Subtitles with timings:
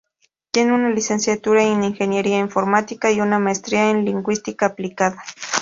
[0.49, 5.21] Tiene una licenciatura en Ingeniería Informática y una maestría en Lingüística Aplicada.